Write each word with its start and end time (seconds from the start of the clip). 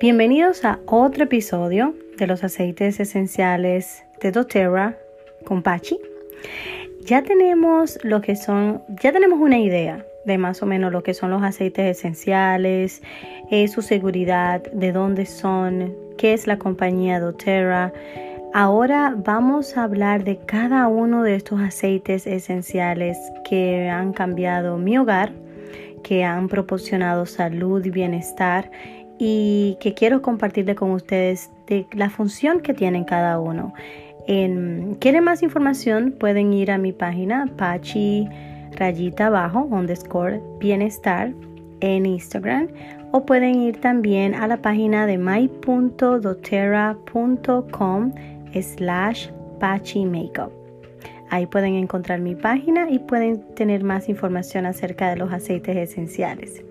Bienvenidos 0.00 0.64
a 0.64 0.78
otro 0.86 1.24
episodio 1.24 1.92
de 2.18 2.28
los 2.28 2.44
aceites 2.44 3.00
esenciales 3.00 4.04
de 4.20 4.30
doTERRA 4.30 4.96
con 5.44 5.64
Pachi. 5.64 5.98
Ya 7.04 7.24
tenemos 7.24 7.98
lo 8.04 8.20
que 8.20 8.36
son, 8.36 8.80
ya 9.02 9.10
tenemos 9.10 9.40
una 9.40 9.58
idea 9.58 10.06
de 10.24 10.38
más 10.38 10.62
o 10.62 10.66
menos 10.66 10.92
lo 10.92 11.02
que 11.02 11.14
son 11.14 11.30
los 11.30 11.42
aceites 11.42 11.98
esenciales, 11.98 13.02
eh, 13.50 13.66
su 13.66 13.82
seguridad, 13.82 14.62
de 14.72 14.92
dónde 14.92 15.26
son, 15.26 15.92
qué 16.16 16.32
es 16.32 16.46
la 16.46 16.58
compañía 16.58 17.18
doTERRA. 17.18 17.92
Ahora 18.54 19.16
vamos 19.16 19.76
a 19.76 19.82
hablar 19.82 20.22
de 20.22 20.36
cada 20.36 20.86
uno 20.86 21.24
de 21.24 21.34
estos 21.34 21.60
aceites 21.60 22.24
esenciales 22.28 23.18
que 23.50 23.88
han 23.88 24.12
cambiado 24.12 24.78
mi 24.78 24.96
hogar 24.96 25.32
que 26.04 26.24
han 26.24 26.48
proporcionado 26.48 27.26
salud 27.26 27.84
y 27.84 27.90
bienestar 27.90 28.70
y 29.18 29.76
que 29.80 29.94
quiero 29.94 30.22
compartirle 30.22 30.74
con 30.74 30.90
ustedes 30.92 31.50
de 31.66 31.86
la 31.92 32.10
función 32.10 32.60
que 32.60 32.74
tienen 32.74 33.04
cada 33.04 33.40
uno. 33.40 33.72
En, 34.26 34.96
¿Quieren 35.00 35.24
más 35.24 35.42
información? 35.42 36.12
Pueden 36.12 36.52
ir 36.52 36.70
a 36.70 36.76
mi 36.78 36.92
página 36.92 37.46
Pachi 37.56 38.28
rayita 38.76 39.26
abajo 39.26 39.66
underscore 39.70 40.40
bienestar 40.60 41.32
en 41.80 42.06
Instagram 42.06 42.68
o 43.12 43.24
pueden 43.24 43.62
ir 43.62 43.80
también 43.80 44.34
a 44.34 44.46
la 44.46 44.58
página 44.58 45.06
de 45.06 45.16
my.doterra.com 45.16 48.12
slash 48.60 49.28
Pachi 49.60 50.04
Makeup. 50.04 50.52
Ahí 51.30 51.46
pueden 51.46 51.74
encontrar 51.74 52.20
mi 52.20 52.34
página 52.34 52.90
y 52.90 52.98
pueden 52.98 53.42
tener 53.54 53.84
más 53.84 54.08
información 54.08 54.66
acerca 54.66 55.10
de 55.10 55.16
los 55.16 55.32
aceites 55.32 55.76
esenciales. 55.76 56.64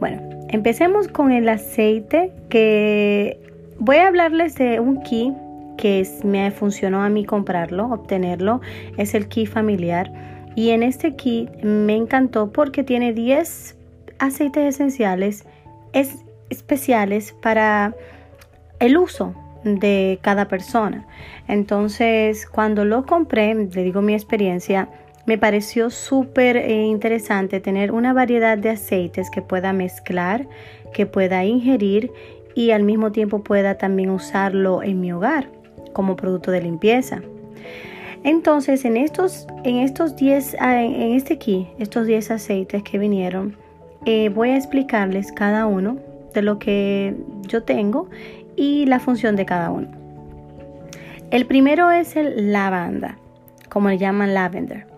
Bueno, 0.00 0.39
empecemos 0.50 1.08
con 1.08 1.32
el 1.32 1.48
aceite 1.48 2.32
que 2.48 3.40
voy 3.78 3.96
a 3.96 4.08
hablarles 4.08 4.54
de 4.56 4.80
un 4.80 5.02
key 5.02 5.34
que 5.76 6.06
me 6.24 6.50
funcionó 6.50 7.02
a 7.02 7.08
mí 7.08 7.24
comprarlo, 7.24 7.86
obtenerlo. 7.86 8.60
Es 8.98 9.14
el 9.14 9.28
key 9.28 9.46
familiar. 9.46 10.12
Y 10.54 10.70
en 10.70 10.82
este 10.82 11.16
key 11.16 11.48
me 11.62 11.96
encantó 11.96 12.52
porque 12.52 12.84
tiene 12.84 13.12
10 13.12 13.76
aceites 14.18 14.74
esenciales 14.74 15.46
especiales 16.50 17.34
para 17.40 17.94
el 18.78 18.98
uso 18.98 19.34
de 19.64 20.18
cada 20.22 20.48
persona. 20.48 21.06
Entonces, 21.48 22.46
cuando 22.46 22.84
lo 22.84 23.06
compré, 23.06 23.54
le 23.54 23.82
digo 23.82 24.02
mi 24.02 24.14
experiencia, 24.14 24.88
me 25.30 25.38
pareció 25.38 25.90
súper 25.90 26.56
eh, 26.56 26.86
interesante 26.86 27.60
tener 27.60 27.92
una 27.92 28.12
variedad 28.12 28.58
de 28.58 28.70
aceites 28.70 29.30
que 29.30 29.42
pueda 29.42 29.72
mezclar, 29.72 30.48
que 30.92 31.06
pueda 31.06 31.44
ingerir 31.44 32.10
y 32.56 32.72
al 32.72 32.82
mismo 32.82 33.12
tiempo 33.12 33.44
pueda 33.44 33.78
también 33.78 34.10
usarlo 34.10 34.82
en 34.82 35.00
mi 35.00 35.12
hogar 35.12 35.48
como 35.92 36.16
producto 36.16 36.50
de 36.50 36.62
limpieza. 36.62 37.22
Entonces, 38.24 38.84
en 38.84 38.96
estos, 38.96 39.46
en 39.62 39.76
estos 39.76 40.16
10, 40.16 40.56
ah, 40.58 40.82
en 40.82 41.12
este 41.12 41.34
aquí, 41.34 41.68
estos 41.78 42.08
10 42.08 42.32
aceites 42.32 42.82
que 42.82 42.98
vinieron, 42.98 43.56
eh, 44.06 44.30
voy 44.30 44.50
a 44.50 44.56
explicarles 44.56 45.30
cada 45.30 45.66
uno 45.66 45.98
de 46.34 46.42
lo 46.42 46.58
que 46.58 47.14
yo 47.42 47.62
tengo 47.62 48.10
y 48.56 48.84
la 48.86 48.98
función 48.98 49.36
de 49.36 49.46
cada 49.46 49.70
uno. 49.70 49.92
El 51.30 51.46
primero 51.46 51.92
es 51.92 52.16
el 52.16 52.50
lavanda, 52.50 53.16
como 53.68 53.90
le 53.90 53.98
llaman 53.98 54.34
lavender. 54.34 54.89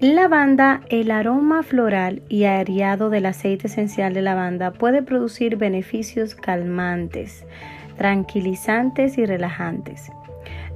Lavanda, 0.00 0.82
el 0.90 1.10
aroma 1.10 1.64
floral 1.64 2.22
y 2.28 2.44
aereado 2.44 3.10
del 3.10 3.26
aceite 3.26 3.66
esencial 3.66 4.14
de 4.14 4.22
lavanda 4.22 4.70
puede 4.70 5.02
producir 5.02 5.56
beneficios 5.56 6.36
calmantes, 6.36 7.44
tranquilizantes 7.96 9.18
y 9.18 9.26
relajantes. 9.26 10.12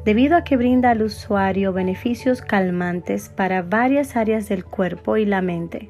Debido 0.04 0.36
a 0.36 0.42
que 0.42 0.56
brinda 0.56 0.90
al 0.90 1.02
usuario 1.02 1.72
beneficios 1.72 2.42
calmantes 2.42 3.28
para 3.28 3.62
varias 3.62 4.16
áreas 4.16 4.48
del 4.48 4.64
cuerpo 4.64 5.16
y 5.16 5.24
la 5.24 5.40
mente, 5.40 5.88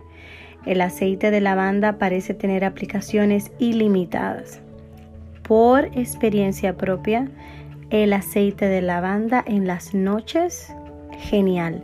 el 0.66 0.82
aceite 0.82 1.30
de 1.30 1.40
lavanda 1.40 1.96
parece 1.96 2.34
tener 2.34 2.66
aplicaciones 2.66 3.50
ilimitadas 3.58 4.60
por 5.42 5.86
experiencia 5.96 6.76
propia, 6.76 7.30
el 7.88 8.12
aceite 8.12 8.66
de 8.66 8.82
lavanda 8.82 9.42
en 9.46 9.66
las 9.66 9.94
noches, 9.94 10.70
genial. 11.18 11.82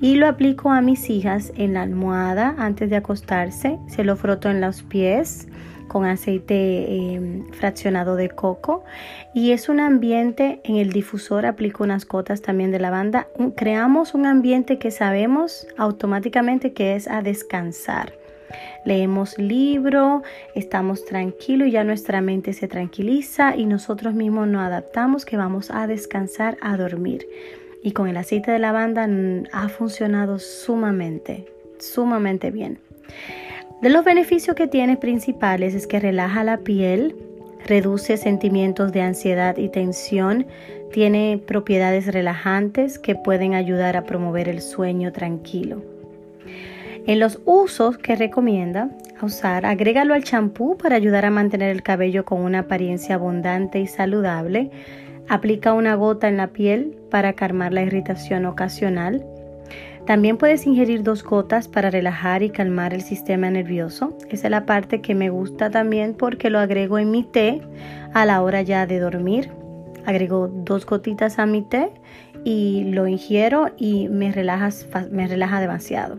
Y 0.00 0.16
lo 0.16 0.26
aplico 0.26 0.70
a 0.70 0.80
mis 0.80 1.10
hijas 1.10 1.52
en 1.56 1.74
la 1.74 1.82
almohada 1.82 2.54
antes 2.58 2.90
de 2.90 2.96
acostarse. 2.96 3.78
Se 3.86 4.04
lo 4.04 4.16
froto 4.16 4.48
en 4.48 4.60
los 4.60 4.82
pies 4.82 5.48
con 5.88 6.04
aceite 6.04 7.14
em, 7.14 7.50
fraccionado 7.50 8.14
de 8.14 8.28
coco 8.28 8.84
y 9.34 9.50
es 9.50 9.68
un 9.68 9.80
ambiente 9.80 10.60
en 10.62 10.76
el 10.76 10.92
difusor 10.92 11.46
aplico 11.46 11.82
unas 11.82 12.06
gotas 12.06 12.42
también 12.42 12.70
de 12.70 12.78
lavanda 12.78 13.26
creamos 13.56 14.14
un 14.14 14.24
ambiente 14.24 14.78
que 14.78 14.92
sabemos 14.92 15.66
automáticamente 15.76 16.74
que 16.74 16.94
es 16.94 17.08
a 17.08 17.22
descansar 17.22 18.12
Leemos 18.84 19.38
libro, 19.38 20.22
estamos 20.54 21.04
tranquilos 21.04 21.68
y 21.68 21.72
ya 21.72 21.84
nuestra 21.84 22.20
mente 22.20 22.52
se 22.52 22.66
tranquiliza 22.66 23.54
y 23.56 23.66
nosotros 23.66 24.14
mismos 24.14 24.48
nos 24.48 24.62
adaptamos 24.62 25.24
que 25.24 25.36
vamos 25.36 25.70
a 25.70 25.86
descansar, 25.86 26.56
a 26.62 26.76
dormir. 26.76 27.26
Y 27.82 27.92
con 27.92 28.08
el 28.08 28.16
aceite 28.16 28.50
de 28.50 28.58
lavanda 28.58 29.08
ha 29.52 29.68
funcionado 29.68 30.38
sumamente, 30.38 31.46
sumamente 31.78 32.50
bien. 32.50 32.78
De 33.80 33.88
los 33.88 34.04
beneficios 34.04 34.54
que 34.54 34.66
tiene 34.66 34.98
principales 34.98 35.74
es 35.74 35.86
que 35.86 36.00
relaja 36.00 36.44
la 36.44 36.58
piel, 36.58 37.16
reduce 37.66 38.16
sentimientos 38.18 38.92
de 38.92 39.00
ansiedad 39.00 39.56
y 39.56 39.70
tensión, 39.70 40.46
tiene 40.92 41.40
propiedades 41.46 42.06
relajantes 42.12 42.98
que 42.98 43.14
pueden 43.14 43.54
ayudar 43.54 43.96
a 43.96 44.04
promover 44.04 44.48
el 44.48 44.60
sueño 44.60 45.12
tranquilo. 45.12 45.82
En 47.06 47.18
los 47.18 47.40
usos 47.46 47.96
que 47.96 48.16
recomienda 48.16 48.90
usar, 49.22 49.64
agrégalo 49.64 50.14
al 50.14 50.24
champú 50.24 50.76
para 50.76 50.96
ayudar 50.96 51.24
a 51.24 51.30
mantener 51.30 51.70
el 51.70 51.82
cabello 51.82 52.24
con 52.24 52.42
una 52.42 52.60
apariencia 52.60 53.14
abundante 53.14 53.80
y 53.80 53.86
saludable. 53.86 54.70
Aplica 55.30 55.74
una 55.74 55.94
gota 55.94 56.26
en 56.26 56.36
la 56.38 56.48
piel 56.48 56.98
para 57.08 57.34
calmar 57.34 57.72
la 57.72 57.82
irritación 57.82 58.46
ocasional. 58.46 59.24
También 60.04 60.36
puedes 60.36 60.66
ingerir 60.66 61.04
dos 61.04 61.22
gotas 61.22 61.68
para 61.68 61.88
relajar 61.88 62.42
y 62.42 62.50
calmar 62.50 62.92
el 62.92 63.02
sistema 63.02 63.48
nervioso. 63.48 64.18
Esa 64.28 64.48
es 64.48 64.50
la 64.50 64.66
parte 64.66 65.00
que 65.00 65.14
me 65.14 65.30
gusta 65.30 65.70
también 65.70 66.14
porque 66.14 66.50
lo 66.50 66.58
agrego 66.58 66.98
en 66.98 67.12
mi 67.12 67.22
té 67.22 67.62
a 68.12 68.26
la 68.26 68.42
hora 68.42 68.62
ya 68.62 68.86
de 68.86 68.98
dormir. 68.98 69.52
Agrego 70.04 70.48
dos 70.48 70.84
gotitas 70.84 71.38
a 71.38 71.46
mi 71.46 71.62
té 71.62 71.92
y 72.42 72.90
lo 72.90 73.06
ingiero 73.06 73.68
y 73.76 74.08
me, 74.08 74.34
me 75.12 75.28
relaja 75.28 75.60
demasiado. 75.60 76.18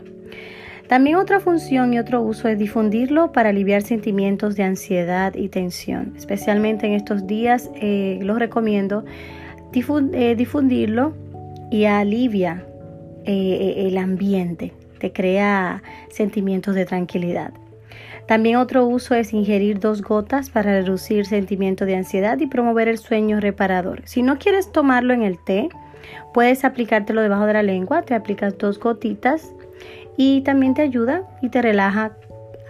También 0.91 1.15
otra 1.15 1.39
función 1.39 1.93
y 1.93 1.99
otro 1.99 2.21
uso 2.21 2.49
es 2.49 2.59
difundirlo 2.59 3.31
para 3.31 3.47
aliviar 3.47 3.81
sentimientos 3.81 4.57
de 4.57 4.63
ansiedad 4.63 5.33
y 5.35 5.47
tensión. 5.47 6.13
Especialmente 6.17 6.85
en 6.85 6.91
estos 6.91 7.25
días 7.25 7.71
eh, 7.75 8.19
los 8.23 8.37
recomiendo 8.37 9.05
eh, 9.73 10.35
difundirlo 10.35 11.13
y 11.71 11.85
alivia 11.85 12.65
eh, 13.23 13.85
el 13.87 13.97
ambiente, 13.97 14.73
te 14.99 15.13
crea 15.13 15.81
sentimientos 16.09 16.75
de 16.75 16.83
tranquilidad. 16.83 17.53
También 18.27 18.57
otro 18.57 18.85
uso 18.85 19.15
es 19.15 19.31
ingerir 19.31 19.79
dos 19.79 20.01
gotas 20.01 20.49
para 20.49 20.73
reducir 20.73 21.25
sentimientos 21.25 21.87
de 21.87 21.95
ansiedad 21.95 22.37
y 22.37 22.47
promover 22.47 22.89
el 22.89 22.97
sueño 22.97 23.39
reparador. 23.39 24.01
Si 24.03 24.23
no 24.23 24.37
quieres 24.39 24.73
tomarlo 24.73 25.13
en 25.13 25.23
el 25.23 25.41
té, 25.41 25.69
puedes 26.33 26.65
aplicártelo 26.65 27.21
debajo 27.21 27.45
de 27.45 27.53
la 27.53 27.63
lengua, 27.63 28.01
te 28.01 28.13
aplicas 28.13 28.57
dos 28.57 28.77
gotitas 28.77 29.53
y 30.17 30.41
también 30.41 30.73
te 30.73 30.81
ayuda 30.81 31.23
y 31.41 31.49
te 31.49 31.61
relaja 31.61 32.11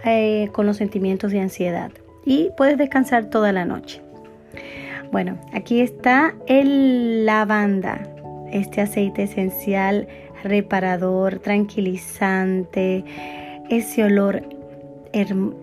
eh, 0.04 0.48
con 0.52 0.66
los 0.66 0.76
sentimientos 0.76 1.32
de 1.32 1.40
ansiedad 1.40 1.90
y 2.24 2.50
puedes 2.56 2.78
descansar 2.78 3.26
toda 3.26 3.52
la 3.52 3.64
noche. 3.64 4.02
Bueno, 5.10 5.38
aquí 5.52 5.80
está 5.80 6.34
el 6.46 7.26
lavanda, 7.26 8.02
este 8.50 8.80
aceite 8.80 9.24
esencial 9.24 10.08
reparador, 10.42 11.38
tranquilizante, 11.38 13.04
ese 13.68 14.04
olor 14.04 14.42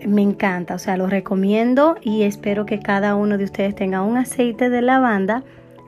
me 0.06 0.22
encanta, 0.22 0.74
o 0.74 0.78
sea, 0.78 0.96
lo 0.96 1.08
recomiendo 1.08 1.96
y 2.02 2.22
espero 2.22 2.66
que 2.66 2.78
cada 2.78 3.16
uno 3.16 3.36
de 3.36 3.44
ustedes 3.44 3.74
tenga 3.74 4.02
un 4.02 4.16
aceite 4.16 4.70
de 4.70 4.80
lavanda, 4.80 5.42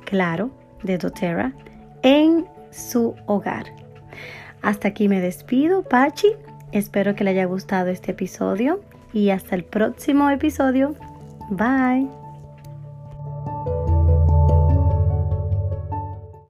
claro, 0.05 0.51
de 0.83 0.99
doTERRA, 0.99 1.53
en 2.03 2.47
su 2.71 3.15
hogar. 3.27 3.67
Hasta 4.63 4.89
aquí 4.89 5.09
me 5.09 5.21
despido, 5.21 5.83
Pachi. 5.83 6.29
Espero 6.71 7.15
que 7.15 7.25
le 7.25 7.31
haya 7.31 7.45
gustado 7.45 7.91
este 7.91 8.13
episodio 8.13 8.81
y 9.13 9.31
hasta 9.31 9.55
el 9.55 9.65
próximo 9.65 10.31
episodio. 10.31 10.95
Bye. 11.51 12.22